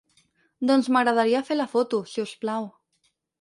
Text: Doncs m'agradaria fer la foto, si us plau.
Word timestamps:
Doncs 0.71 0.89
m'agradaria 0.95 1.41
fer 1.51 1.59
la 1.59 1.67
foto, 1.75 2.01
si 2.15 2.25
us 2.25 2.35
plau. 2.47 2.67